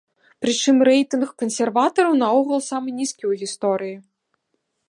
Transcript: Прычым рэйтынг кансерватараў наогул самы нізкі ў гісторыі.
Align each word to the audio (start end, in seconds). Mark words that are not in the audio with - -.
Прычым 0.45 0.79
рэйтынг 0.89 1.29
кансерватараў 1.43 2.11
наогул 2.23 2.59
самы 2.71 2.87
нізкі 2.99 3.23
ў 3.31 3.43
гісторыі. 3.43 3.95